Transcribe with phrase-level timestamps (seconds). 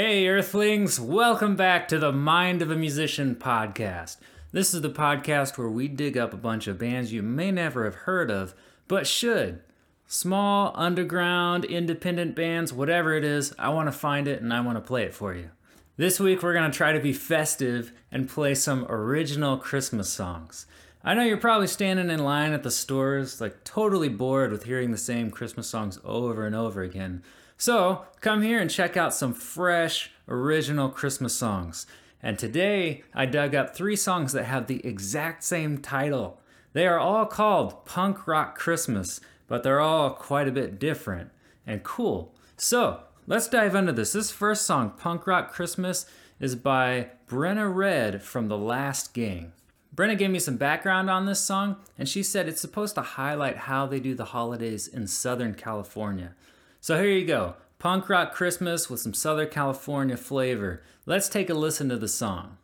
[0.00, 1.00] Hey, Earthlings!
[1.00, 4.18] Welcome back to the Mind of a Musician podcast.
[4.52, 7.84] This is the podcast where we dig up a bunch of bands you may never
[7.84, 8.54] have heard of,
[8.86, 9.60] but should.
[10.06, 14.76] Small, underground, independent bands, whatever it is, I want to find it and I want
[14.76, 15.50] to play it for you.
[15.96, 20.68] This week we're going to try to be festive and play some original Christmas songs.
[21.02, 24.92] I know you're probably standing in line at the stores, like totally bored with hearing
[24.92, 27.24] the same Christmas songs over and over again.
[27.60, 31.88] So come here and check out some fresh, original Christmas songs.
[32.22, 36.40] And today I dug up three songs that have the exact same title.
[36.72, 41.30] They are all called Punk Rock Christmas, but they're all quite a bit different
[41.66, 42.32] and cool.
[42.56, 44.12] So let's dive into this.
[44.12, 46.06] This first song, Punk Rock Christmas,
[46.38, 49.52] is by Brenna Red from The Last Gang.
[49.96, 53.56] Brenna gave me some background on this song, and she said it's supposed to highlight
[53.56, 56.36] how they do the holidays in Southern California.
[56.80, 60.82] So here you go punk rock Christmas with some Southern California flavor.
[61.06, 62.58] Let's take a listen to the song.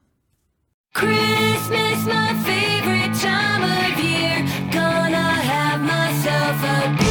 [0.94, 4.42] Christmas, my favorite time of year.
[4.70, 7.03] Gonna have myself a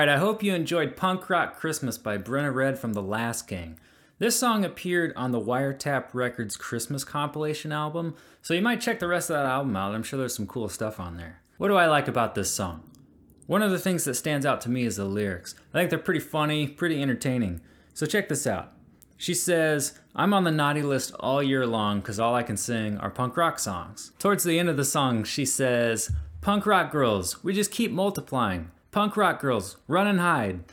[0.00, 3.78] right, I hope you enjoyed Punk Rock Christmas by Brenna Red from The Last Gang.
[4.18, 9.06] This song appeared on the Wiretap Records Christmas compilation album, so you might check the
[9.06, 9.94] rest of that album out.
[9.94, 11.42] I'm sure there's some cool stuff on there.
[11.58, 12.82] What do I like about this song?
[13.46, 15.54] One of the things that stands out to me is the lyrics.
[15.74, 17.60] I think they're pretty funny, pretty entertaining.
[17.92, 18.72] So check this out.
[19.18, 22.96] She says, I'm on the naughty list all year long because all I can sing
[22.96, 24.12] are punk rock songs.
[24.18, 26.10] Towards the end of the song, she says,
[26.40, 28.70] Punk rock girls, we just keep multiplying.
[28.92, 30.64] Punk rock girls, run and hide.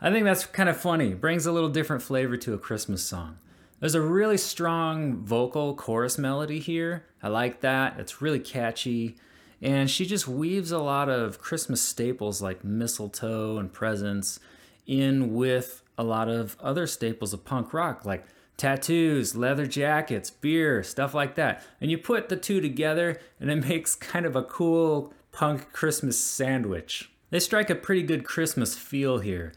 [0.00, 1.14] I think that's kind of funny.
[1.14, 3.38] Brings a little different flavor to a Christmas song.
[3.78, 7.04] There's a really strong vocal chorus melody here.
[7.22, 7.98] I like that.
[7.98, 9.16] It's really catchy.
[9.62, 14.40] And she just weaves a lot of Christmas staples like mistletoe and presents
[14.86, 18.26] in with a lot of other staples of punk rock like
[18.56, 21.62] tattoos, leather jackets, beer, stuff like that.
[21.80, 26.18] And you put the two together and it makes kind of a cool punk Christmas
[26.18, 27.10] sandwich.
[27.30, 29.52] They strike a pretty good Christmas feel here.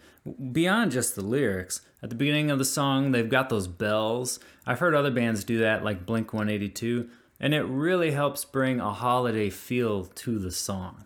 [0.52, 4.40] Beyond just the lyrics, at the beginning of the song, they've got those bells.
[4.66, 7.10] I've heard other bands do that, like Blink 182,
[7.40, 11.06] and it really helps bring a holiday feel to the song.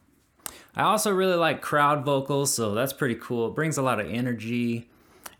[0.75, 3.47] I also really like crowd vocals, so that's pretty cool.
[3.47, 4.89] It brings a lot of energy.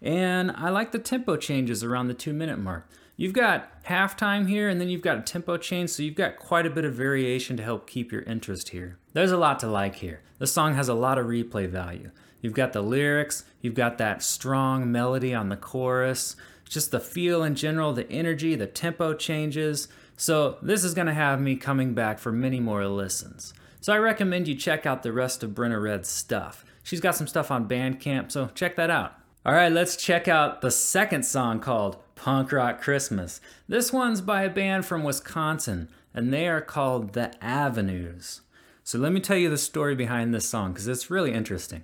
[0.01, 2.89] And I like the tempo changes around the two minute mark.
[3.15, 6.65] You've got halftime here, and then you've got a tempo change, so you've got quite
[6.65, 8.97] a bit of variation to help keep your interest here.
[9.13, 10.21] There's a lot to like here.
[10.39, 12.12] The song has a lot of replay value.
[12.42, 16.36] You've got the lyrics, you've got that strong melody on the chorus,
[16.69, 19.88] just the feel in general, the energy, the tempo changes.
[20.16, 23.54] So, this is going to have me coming back for many more listens.
[23.81, 26.66] So, I recommend you check out the rest of Brenna Red's stuff.
[26.83, 29.13] She's got some stuff on Bandcamp, so check that out.
[29.45, 33.40] All right, let's check out the second song called Punk Rock Christmas.
[33.68, 38.42] This one's by a band from Wisconsin, and they are called The Avenues.
[38.88, 41.84] So let me tell you the story behind this song because it's really interesting.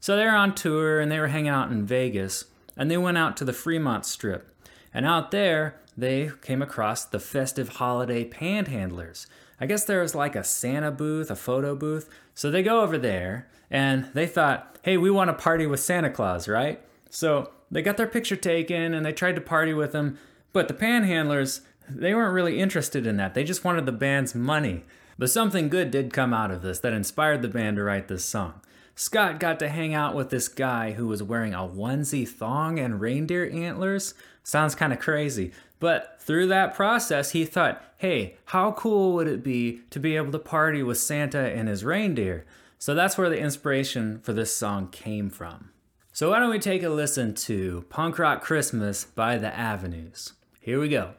[0.00, 3.36] So they're on tour and they were hanging out in Vegas, and they went out
[3.36, 4.50] to the Fremont Strip.
[4.92, 9.28] And out there, they came across the festive holiday panhandlers.
[9.60, 12.10] I guess there was like a Santa booth, a photo booth.
[12.34, 16.10] So they go over there and they thought, hey, we want to party with Santa
[16.10, 16.82] Claus, right?
[17.10, 20.18] So they got their picture taken and they tried to party with him,
[20.52, 23.34] but the panhandlers, they weren't really interested in that.
[23.34, 24.82] They just wanted the band's money.
[25.20, 28.24] But something good did come out of this that inspired the band to write this
[28.24, 28.62] song.
[28.94, 33.02] Scott got to hang out with this guy who was wearing a onesie thong and
[33.02, 34.14] reindeer antlers.
[34.42, 35.52] Sounds kind of crazy.
[35.78, 40.32] But through that process, he thought, hey, how cool would it be to be able
[40.32, 42.46] to party with Santa and his reindeer?
[42.78, 45.68] So that's where the inspiration for this song came from.
[46.14, 50.32] So, why don't we take a listen to Punk Rock Christmas by The Avenues?
[50.60, 51.12] Here we go.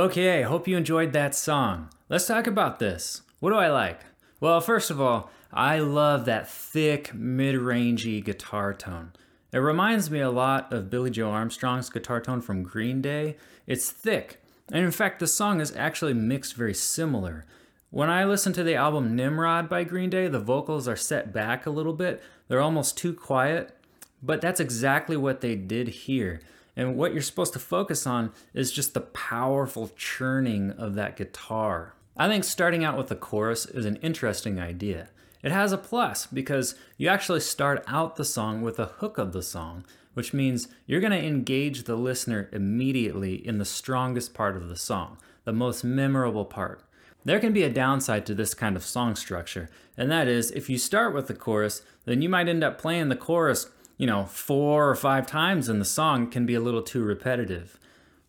[0.00, 1.90] Okay, hope you enjoyed that song.
[2.08, 3.20] Let's talk about this.
[3.38, 4.00] What do I like?
[4.40, 9.12] Well, first of all, I love that thick, mid rangey guitar tone.
[9.52, 13.36] It reminds me a lot of Billie Joe Armstrong's guitar tone from Green Day.
[13.66, 14.40] It's thick,
[14.72, 17.44] and in fact, the song is actually mixed very similar.
[17.90, 21.66] When I listen to the album Nimrod by Green Day, the vocals are set back
[21.66, 22.22] a little bit.
[22.48, 23.76] They're almost too quiet,
[24.22, 26.40] but that's exactly what they did here.
[26.76, 31.94] And what you're supposed to focus on is just the powerful churning of that guitar.
[32.16, 35.08] I think starting out with the chorus is an interesting idea.
[35.42, 39.32] It has a plus because you actually start out the song with a hook of
[39.32, 39.84] the song,
[40.14, 44.76] which means you're going to engage the listener immediately in the strongest part of the
[44.76, 46.82] song, the most memorable part.
[47.24, 50.70] There can be a downside to this kind of song structure, and that is if
[50.70, 54.24] you start with the chorus, then you might end up playing the chorus you know,
[54.24, 57.78] four or five times in the song can be a little too repetitive.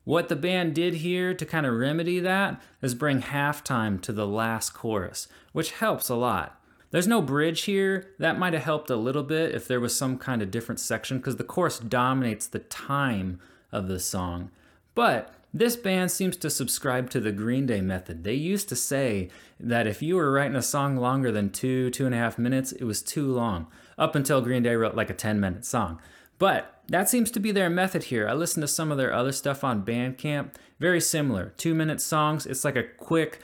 [0.04, 4.28] What the band did here to kind of remedy that is bring halftime to the
[4.28, 6.60] last chorus, which helps a lot.
[6.90, 8.12] There's no bridge here.
[8.20, 11.20] That might have helped a little bit if there was some kind of different section
[11.20, 13.40] because the chorus dominates the time
[13.72, 14.52] of the song.
[14.94, 18.26] But this band seems to subscribe to the Green Day method.
[18.26, 22.06] They used to say that if you were writing a song longer than two, two
[22.06, 23.68] and a half minutes, it was too long,
[24.02, 26.02] up until Green Day wrote like a 10 minute song.
[26.40, 28.28] But that seems to be their method here.
[28.28, 31.54] I listened to some of their other stuff on Bandcamp, very similar.
[31.56, 33.40] Two minute songs, it's like a quick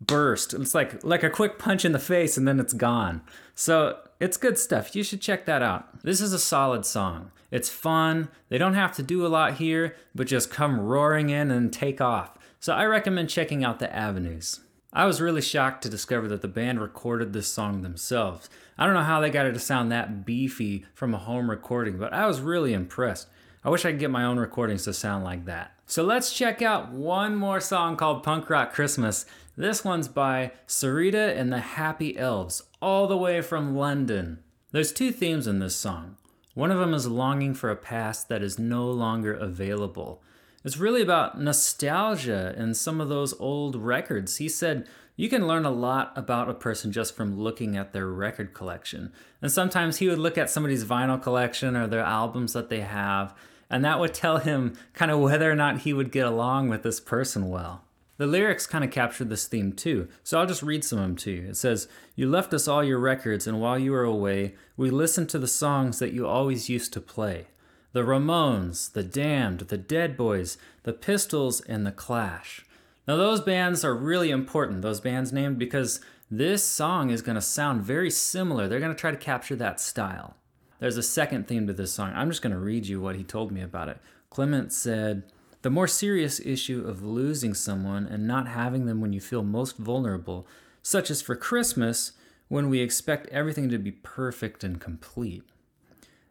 [0.00, 0.54] burst.
[0.54, 3.22] It's like like a quick punch in the face and then it's gone.
[3.56, 4.94] So it's good stuff.
[4.94, 6.02] You should check that out.
[6.04, 7.32] This is a solid song.
[7.50, 8.28] It's fun.
[8.48, 12.00] They don't have to do a lot here, but just come roaring in and take
[12.00, 12.38] off.
[12.60, 14.60] So I recommend checking out the avenues.
[14.96, 18.48] I was really shocked to discover that the band recorded this song themselves.
[18.78, 21.98] I don't know how they got it to sound that beefy from a home recording,
[21.98, 23.28] but I was really impressed.
[23.62, 25.72] I wish I could get my own recordings to sound like that.
[25.84, 29.26] So let's check out one more song called Punk Rock Christmas.
[29.54, 34.38] This one's by Sarita and the Happy Elves, all the way from London.
[34.72, 36.16] There's two themes in this song.
[36.54, 40.22] One of them is longing for a past that is no longer available.
[40.66, 44.38] It's really about nostalgia and some of those old records.
[44.38, 48.08] He said you can learn a lot about a person just from looking at their
[48.08, 49.12] record collection.
[49.40, 53.32] And sometimes he would look at somebody's vinyl collection or their albums that they have,
[53.70, 56.82] and that would tell him kind of whether or not he would get along with
[56.82, 57.84] this person well.
[58.16, 61.16] The lyrics kind of capture this theme too, so I'll just read some of them
[61.18, 61.48] to you.
[61.50, 65.28] It says, You left us all your records, and while you were away, we listened
[65.28, 67.46] to the songs that you always used to play
[67.92, 72.64] the Ramones, the Damned, the Dead Boys, the Pistols, and the Clash.
[73.08, 76.00] Now, those bands are really important, those bands named, because
[76.30, 78.66] this song is going to sound very similar.
[78.66, 80.36] They're going to try to capture that style.
[80.80, 82.12] There's a second theme to this song.
[82.14, 83.98] I'm just going to read you what he told me about it.
[84.28, 85.22] Clement said,
[85.62, 89.78] The more serious issue of losing someone and not having them when you feel most
[89.78, 90.46] vulnerable,
[90.82, 92.12] such as for Christmas,
[92.48, 95.42] when we expect everything to be perfect and complete.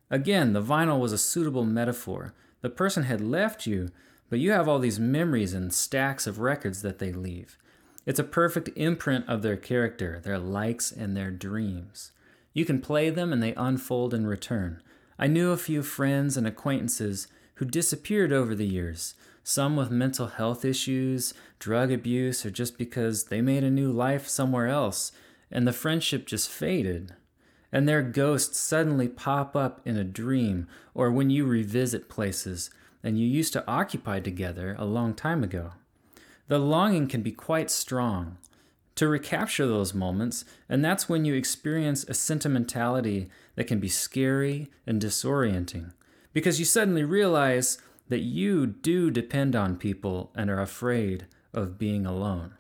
[0.10, 2.34] Again, the vinyl was a suitable metaphor.
[2.62, 3.90] The person had left you,
[4.30, 7.58] but you have all these memories and stacks of records that they leave.
[8.06, 12.12] It's a perfect imprint of their character, their likes, and their dreams.
[12.54, 14.82] You can play them and they unfold in return.
[15.18, 20.28] I knew a few friends and acquaintances who disappeared over the years, some with mental
[20.28, 25.12] health issues, drug abuse, or just because they made a new life somewhere else,
[25.52, 27.14] and the friendship just faded
[27.72, 32.70] and their ghosts suddenly pop up in a dream or when you revisit places
[33.04, 35.74] and you used to occupy together a long time ago.
[36.48, 38.38] The longing can be quite strong
[38.96, 44.70] to recapture those moments, and that's when you experience a sentimentality that can be scary
[44.88, 45.92] and disorienting
[46.34, 47.78] because you suddenly realize
[48.10, 52.54] that you do depend on people and are afraid of being alone.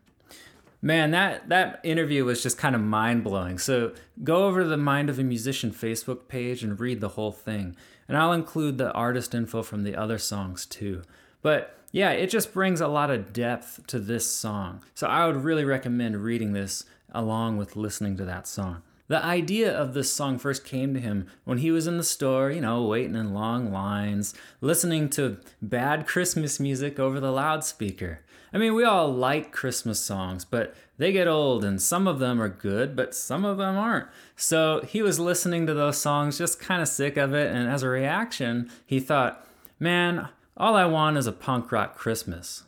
[0.86, 3.58] Man, that that interview was just kind of mind blowing.
[3.58, 7.32] So go over to the Mind of a Musician Facebook page and read the whole
[7.32, 7.75] thing.
[8.08, 11.01] And I'll include the artist info from the other songs too.
[11.42, 14.84] But yeah, it just brings a lot of depth to this song.
[14.94, 18.84] So I would really recommend reading this along with listening to that song.
[19.08, 22.51] The idea of this song first came to him when he was in the store,
[22.51, 28.20] you know, waiting in long lines, listening to bad Christmas music over the loudspeaker.
[28.56, 32.42] I mean, we all like Christmas songs, but they get old and some of them
[32.42, 34.08] are good, but some of them aren't.
[34.38, 37.54] So he was listening to those songs, just kind of sick of it.
[37.54, 39.46] And as a reaction, he thought,
[39.78, 42.64] man, all I want is a punk rock Christmas.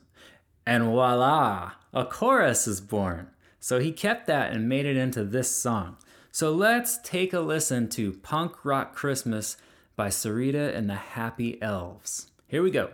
[0.65, 3.29] And voila, a chorus is born.
[3.61, 5.95] So he kept that and made it into this song.
[6.33, 9.55] So let's take a listen to Punk Rock Christmas
[9.95, 12.27] by Sarita and the Happy Elves.
[12.45, 12.89] Here we go.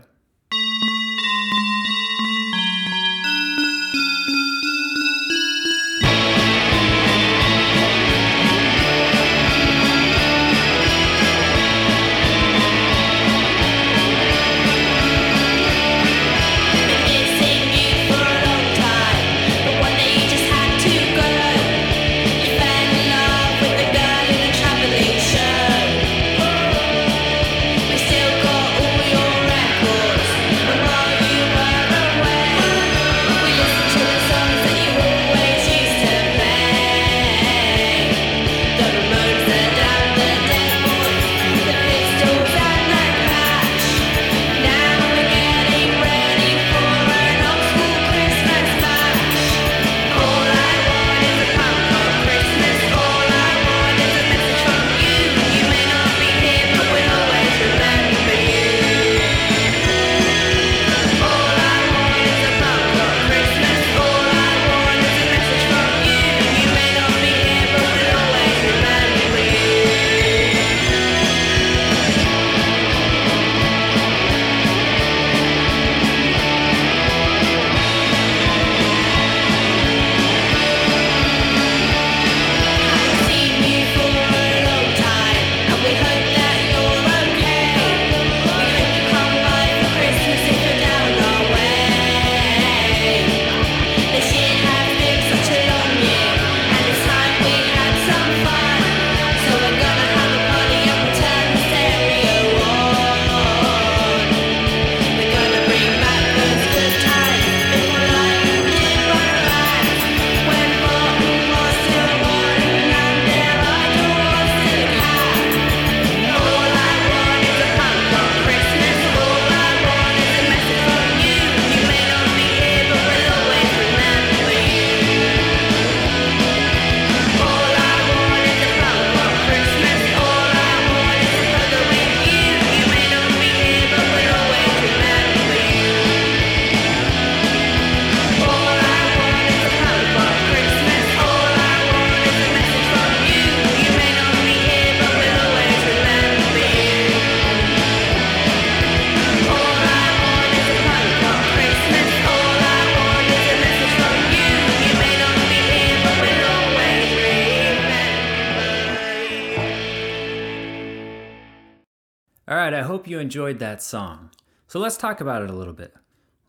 [162.74, 164.32] Right, I hope you enjoyed that song.
[164.68, 165.94] So let's talk about it a little bit.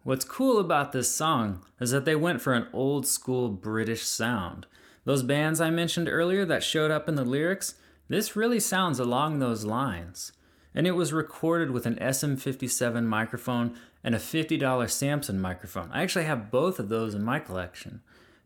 [0.05, 4.67] What's cool about this song is that they went for an old school British sound.
[5.05, 7.75] Those bands I mentioned earlier that showed up in the lyrics,
[8.09, 10.33] this really sounds along those lines.
[10.75, 15.91] And it was recorded with an SM57 microphone and a $50 Samson microphone.
[15.93, 18.01] I actually have both of those in my collection.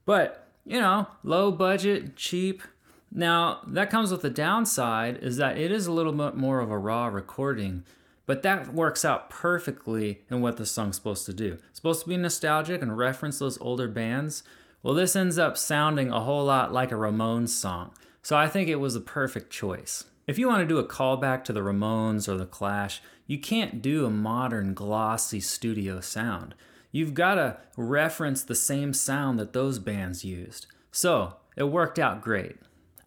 [0.04, 2.62] But, you know, low budget, cheap.
[3.10, 6.70] Now, that comes with the downside is that it is a little bit more of
[6.70, 7.84] a raw recording,
[8.26, 11.58] but that works out perfectly in what the song's supposed to do.
[11.70, 14.42] It's supposed to be nostalgic and reference those older bands.
[14.82, 17.92] Well, this ends up sounding a whole lot like a Ramones song.
[18.22, 20.04] So I think it was a perfect choice.
[20.26, 23.80] If you want to do a callback to the Ramones or the Clash, you can't
[23.80, 26.54] do a modern glossy studio sound.
[26.92, 30.66] You've got to reference the same sound that those bands used.
[30.92, 32.56] So it worked out great.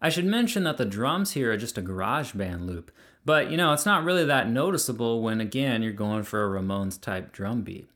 [0.04, 2.90] I should mention that the drums here are just a GarageBand loop,
[3.24, 7.00] but you know, it's not really that noticeable when again you're going for a Ramones
[7.00, 7.88] type drum beat.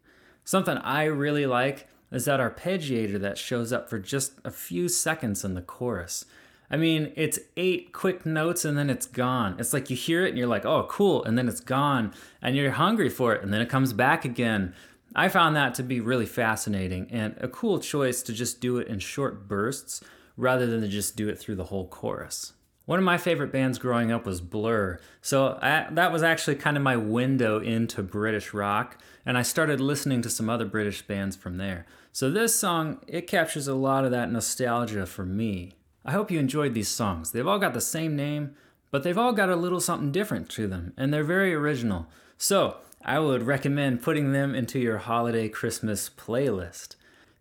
[0.45, 5.45] Something I really like is that arpeggiator that shows up for just a few seconds
[5.45, 6.25] in the chorus.
[6.71, 9.57] I mean, it's eight quick notes and then it's gone.
[9.59, 12.55] It's like you hear it and you're like, oh, cool, and then it's gone, and
[12.55, 14.75] you're hungry for it, and then it comes back again.
[15.15, 18.87] I found that to be really fascinating and a cool choice to just do it
[18.87, 20.03] in short bursts
[20.37, 22.53] rather than to just do it through the whole chorus.
[22.85, 26.77] One of my favorite bands growing up was Blur, so I, that was actually kind
[26.77, 31.35] of my window into British rock, and I started listening to some other British bands
[31.35, 31.85] from there.
[32.13, 35.73] So this song, it captures a lot of that nostalgia for me.
[36.05, 37.33] I hope you enjoyed these songs.
[37.33, 38.55] They've all got the same name,
[38.93, 42.07] but they've all got a little something different to them, and they're very original.
[42.39, 46.95] So, I would recommend putting them into your holiday Christmas playlist.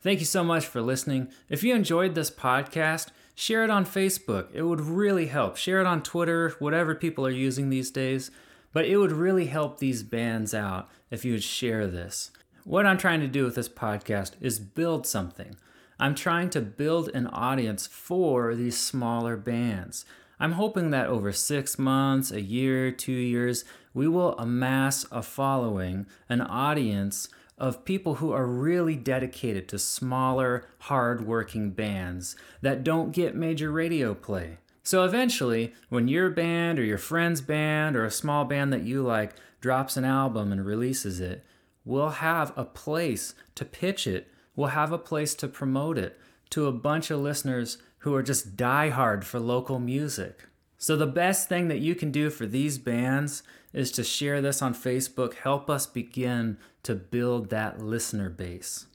[0.05, 1.29] Thank you so much for listening.
[1.49, 4.49] If you enjoyed this podcast, share it on Facebook.
[4.53, 5.57] It would really help.
[5.57, 8.29] Share it on Twitter, whatever people are using these days.
[8.71, 12.29] But it would really help these bands out if you would share this.
[12.65, 15.55] What I'm trying to do with this podcast is build something.
[15.99, 20.05] I'm trying to build an audience for these smaller bands.
[20.39, 23.65] I'm hoping that over six months, a year, two years,
[23.95, 30.67] we will amass a following, an audience of people who are really dedicated to smaller,
[30.79, 34.57] hard-working bands that don't get major radio play.
[34.83, 39.01] So eventually, when your band or your friend's band or a small band that you
[39.01, 41.43] like drops an album and releases it,
[41.83, 46.67] we'll have a place to pitch it we'll have a place to promote it to
[46.67, 50.47] a bunch of listeners who are just diehard for local music.
[50.85, 53.41] So, the best thing that you can do for these bands
[53.73, 55.33] is to share this on Facebook.
[55.33, 58.85] Help us begin to build that listener base.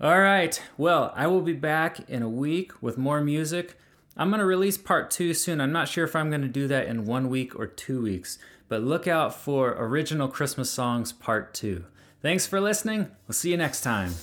[0.00, 3.78] All right, well, I will be back in a week with more music.
[4.16, 5.60] I'm going to release part two soon.
[5.60, 8.36] I'm not sure if I'm going to do that in one week or two weeks,
[8.68, 11.84] but look out for Original Christmas Songs Part 2.
[12.22, 13.12] Thanks for listening.
[13.28, 14.14] We'll see you next time.